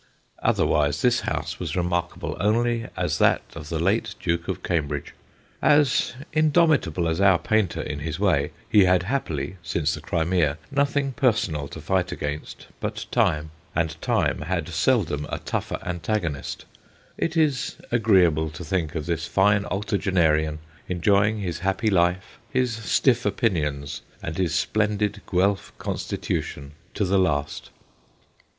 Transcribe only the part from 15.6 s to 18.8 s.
PICCADILLY tougher antagonist. It is agreeable to